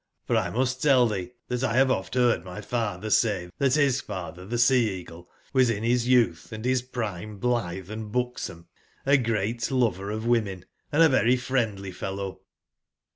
[0.25, 3.75] for 1 must tell tbee tbat I bave oft beard my f atber say tbat
[3.75, 8.65] bis f atber tbe Sea/eagle was in bis youtb and bis prime blitbe and buxom,
[9.05, 12.41] a great lover of wo men, and a very friendly fellow.